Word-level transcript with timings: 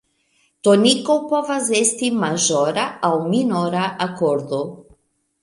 Toniko 0.67 1.17
povas 1.33 1.69
esti 1.81 2.09
maĵora 2.23 2.87
aŭ 3.11 3.13
minora 3.27 3.85
akordo. 4.09 4.65